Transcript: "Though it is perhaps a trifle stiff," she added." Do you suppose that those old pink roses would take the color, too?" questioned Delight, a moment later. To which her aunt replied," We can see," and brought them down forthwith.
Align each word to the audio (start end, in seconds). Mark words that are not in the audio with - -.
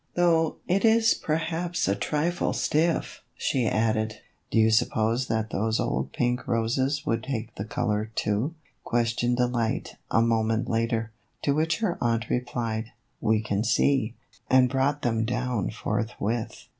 "Though 0.15 0.55
it 0.67 0.83
is 0.83 1.13
perhaps 1.13 1.87
a 1.87 1.95
trifle 1.95 2.53
stiff," 2.53 3.21
she 3.35 3.67
added." 3.67 4.15
Do 4.49 4.57
you 4.57 4.71
suppose 4.71 5.27
that 5.27 5.51
those 5.51 5.79
old 5.79 6.11
pink 6.11 6.47
roses 6.47 7.05
would 7.05 7.21
take 7.23 7.53
the 7.53 7.65
color, 7.65 8.09
too?" 8.15 8.55
questioned 8.83 9.37
Delight, 9.37 9.97
a 10.09 10.23
moment 10.23 10.67
later. 10.67 11.11
To 11.43 11.53
which 11.53 11.81
her 11.81 11.99
aunt 12.01 12.31
replied," 12.31 12.85
We 13.21 13.43
can 13.43 13.63
see," 13.63 14.15
and 14.49 14.69
brought 14.69 15.03
them 15.03 15.23
down 15.23 15.69
forthwith. 15.69 16.67